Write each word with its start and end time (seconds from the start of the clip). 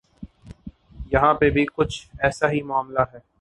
یہاں 1.11 1.33
پہ 1.33 1.49
بھی 1.49 1.65
کچھ 1.75 2.07
ایسا 2.19 2.51
ہی 2.51 2.61
معاملہ 2.61 3.03
ہے۔ 3.13 3.19